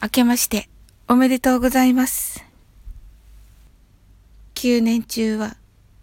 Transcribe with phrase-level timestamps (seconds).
[0.00, 0.68] 明けまして
[1.08, 2.44] おめでとうございます。
[4.54, 5.56] 9年中は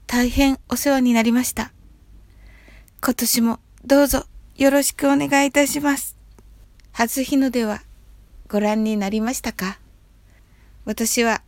[0.05, 1.71] 大変お世話になりました。
[3.01, 4.25] 今年もどうぞ
[4.57, 6.17] よろしくお願いいたします。
[6.91, 7.83] 初日の出は
[8.49, 9.79] ご覧になりましたか？
[10.83, 11.41] 私は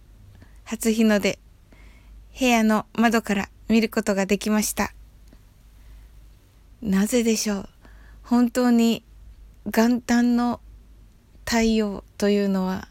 [0.63, 1.39] 初日の出
[2.39, 4.93] 部屋の窓から見ることができました。
[6.81, 7.69] なぜでしょう？
[8.23, 9.03] 本当に
[9.65, 10.61] 元旦の
[11.49, 12.89] 太陽というのは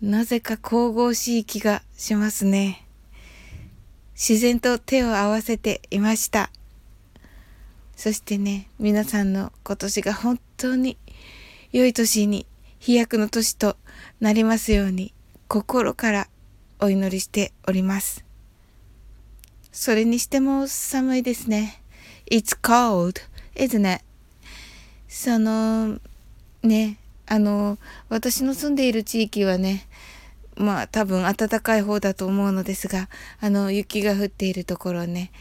[0.00, 2.86] なぜか神々しい気がしますね。
[4.14, 6.50] 自然と手を合わせていました。
[7.94, 10.96] そしてね、皆さんの今年が本当に
[11.72, 12.46] 良い年に
[12.78, 13.76] 飛躍の年と
[14.18, 15.12] なりますように
[15.46, 16.28] 心から
[16.80, 18.24] お祈りしております。
[19.72, 21.82] それにしても寒いですね。
[22.30, 23.20] It's cold,
[23.54, 24.02] isn't it?
[25.06, 25.98] その、
[26.62, 27.78] ね、あの、
[28.08, 29.86] 私の住んでいる地域はね、
[30.56, 33.08] まあ多分暖かい方だと思うのですが、
[33.40, 35.32] あの、雪が降っているところね、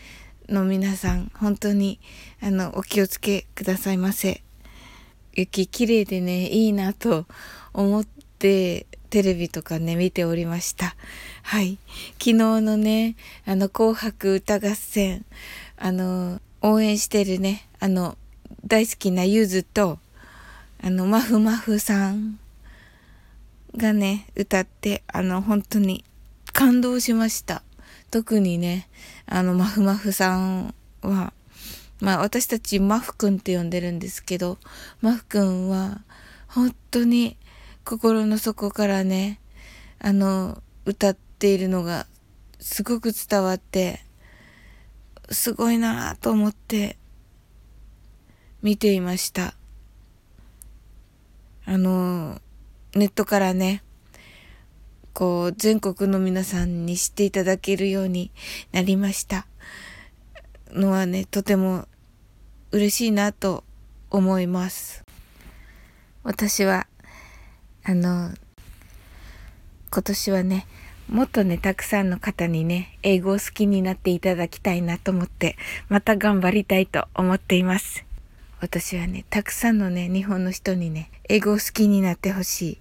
[0.49, 1.99] の皆さん、本当に、
[2.41, 4.43] あの、お気をつけくださいませ。
[5.33, 7.25] 雪綺麗でね、いいなと
[7.73, 8.05] 思っ
[8.39, 10.95] て、テレビとかね、見ておりました。
[11.43, 11.77] はい。
[12.13, 15.25] 昨日のね、あの、紅白歌合戦、
[15.77, 18.17] あの、応援してるね、あの、
[18.65, 19.99] 大好きなゆずと、
[20.85, 22.37] あの、まふまふさん
[23.77, 26.03] がね、歌って、あの、本当に
[26.51, 27.63] 感動しました。
[28.11, 28.89] 特にね、
[29.25, 31.31] あの、まふまふさんは、
[32.01, 34.57] まあ私たちマフくんって呼んでるんですけど、
[34.99, 36.01] マフくんは
[36.49, 37.37] 本当に
[37.85, 39.39] 心の底からね、
[39.99, 42.07] あの、歌っているのが
[42.59, 44.01] すごく伝わって、
[45.31, 46.97] すごいなぁと思って
[48.61, 49.55] 見ていました。
[51.73, 52.39] あの、
[52.93, 53.81] ネットからね、
[55.11, 58.29] こう、全国の皆さんに知っていただけるように
[58.73, 59.47] なりました。
[60.69, 61.87] のはね、とても
[62.69, 63.63] 嬉しいなと
[64.11, 65.03] 思います。
[66.21, 66.85] 私は、
[67.83, 68.29] あの、
[69.91, 70.67] 今年はね、
[71.09, 75.57] もっとね、たくさんの方にね、英語を好きになっていただきたいなと思って、
[75.89, 78.05] また頑張りたいと思っています。
[78.63, 82.77] 私はね、たくさんのね、日本の人にね、英語を好きになってほしい。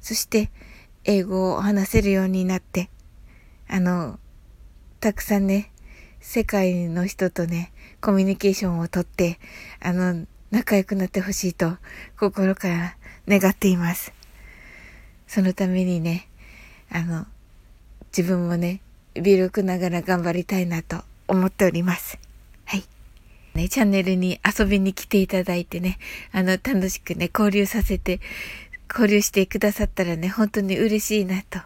[0.00, 0.50] そして、
[1.04, 2.90] 英語を話せるようになって、
[3.68, 4.18] あの、
[4.98, 5.70] たくさんね、
[6.18, 7.70] 世界の人とね、
[8.00, 9.38] コミュニケーションをとって、
[9.78, 11.76] あの、仲良くなってほしいと
[12.18, 12.96] 心から
[13.28, 14.12] 願っています。
[15.28, 16.26] そのためにね、
[16.90, 17.24] あの、
[18.06, 18.80] 自分もね、
[19.14, 22.18] 微力ながら頑張りたいなと思っております。
[23.60, 25.98] ね、チャンネルに遊びに来ていただいてね、
[26.32, 28.20] あの、楽しくね、交流させて、
[28.88, 31.60] 交流してくださったらね、本当に嬉しいなと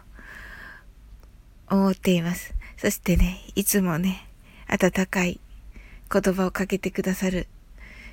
[1.69, 2.53] 思っています。
[2.75, 4.27] そしてね、いつもね、
[4.67, 5.39] 温かい
[6.11, 7.47] 言葉をかけてくださる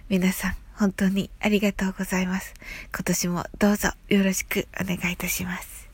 [0.09, 2.55] 皆さん、本当にありがとうございます。
[2.95, 5.89] 今年もどうぞよろしくお願いいたします。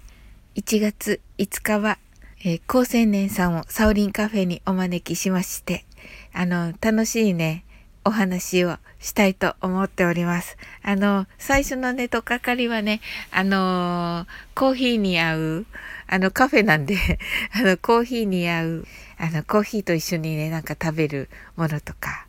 [0.57, 1.99] 1月5日は
[2.45, 5.85] えー、高青年さんをサオリンカフェにお招きしまして、
[6.33, 7.65] あの、楽しいね、
[8.09, 10.57] お話をしたいと思っております。
[10.83, 15.67] あの、最初のね、とかかりはね、あのコーヒーに合う、
[16.07, 16.97] あの、カフェなんで
[17.53, 18.87] あの、コーヒーに合う、
[19.19, 22.27] あの、コーヒーと一緒にね、なんか食べるものとか、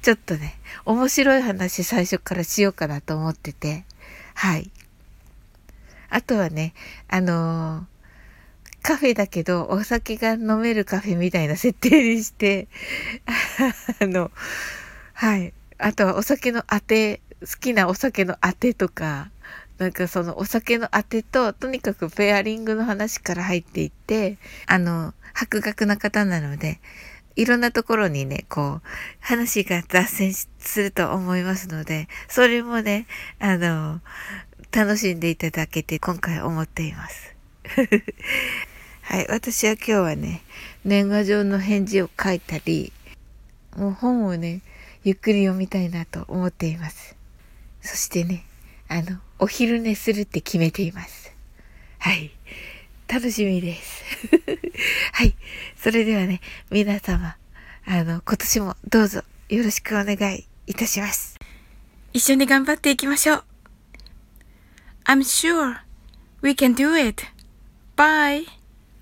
[0.00, 3.84] ちょっとね、面白い話最初からしようかなと思ってて、
[4.32, 4.70] はい。
[6.08, 6.72] あとはね、
[7.08, 7.98] あのー
[8.82, 12.68] カフェだけど、お酒が飲めるカフェみたいな設定にして、
[14.00, 14.30] あの、
[15.14, 15.52] はい。
[15.78, 19.30] あとはお酒のあて、好きなお酒のあてとか、
[19.78, 26.80] なんかそのお酒のあてと、とにかくペアリングの話から入っていって、あの、博学な方なので、
[27.36, 28.82] いろんなところにね、こう、
[29.20, 30.48] 話が脱線す
[30.82, 33.06] ると思いますので、それもね、
[33.38, 34.00] あの、
[34.72, 37.34] 楽しんでいただけて今回思っています。
[39.02, 40.42] はい、私は今日はね、
[40.84, 42.92] 年賀状の返事を書いたり、
[43.78, 44.60] もう本をね、
[45.04, 47.16] ゆっくり読みたいなと思っています。
[47.80, 48.44] そしてね、
[48.88, 51.32] あの、お昼寝するって決めています。
[51.98, 52.32] はい。
[53.06, 54.04] 楽しみです。
[55.12, 55.36] はい。
[55.76, 56.40] それではね、
[56.70, 57.36] 皆様、
[57.86, 61.38] あの、今年もどうぞよろしくお願いいたします。
[62.12, 63.44] 一緒に頑張っていきましょう。
[65.04, 65.78] I'm sure
[66.42, 67.24] we can do it.
[67.96, 68.57] Bye.